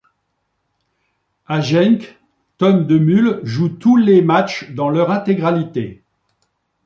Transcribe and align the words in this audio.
À 1.45 1.61
Genk, 1.61 2.17
Tom 2.57 2.87
De 2.87 2.97
Mul 2.97 3.39
joue 3.43 3.69
tous 3.69 3.97
les 3.97 4.23
matchs 4.23 4.71
dans 4.71 4.89
leur 4.89 5.11
intégralité. 5.11 6.01